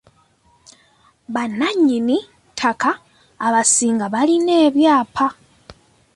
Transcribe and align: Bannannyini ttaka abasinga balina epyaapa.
Bannannyini 1.33 2.17
ttaka 2.49 2.91
abasinga 3.45 4.05
balina 4.13 4.53
epyaapa. 4.67 5.25